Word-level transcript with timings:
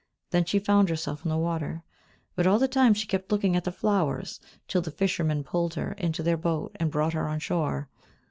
Then 0.31 0.45
she 0.45 0.57
found 0.57 0.89
herself 0.89 1.23
in 1.23 1.29
the 1.29 1.37
water, 1.37 1.83
but 2.35 2.47
all 2.47 2.57
the 2.57 2.67
time 2.67 2.95
she 2.95 3.05
kept 3.05 3.31
looking 3.31 3.55
at 3.55 3.65
the 3.65 3.71
flowers 3.71 4.39
till 4.67 4.81
the 4.81 4.89
fishermen 4.89 5.43
pulled 5.43 5.75
her 5.75 5.91
into 5.91 6.23
their 6.23 6.37
boat 6.37 6.75
and 6.79 6.89
brought 6.89 7.13
her 7.13 7.27
on 7.27 7.37
shore. 7.37 7.87